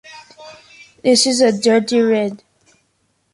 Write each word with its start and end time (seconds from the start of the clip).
This 1.03 1.27
is 1.27 1.41
a 1.41 1.51
dirty 1.51 1.99
read. 2.01 2.41